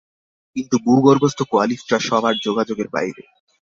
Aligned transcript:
কিন্তু 0.55 0.75
ভূগর্ভস্থ 0.85 1.39
কোয়ালিস্টরা 1.51 1.99
সবার 1.99 2.35
যোগাযোগের 2.37 2.87
বাইরে। 2.87 3.23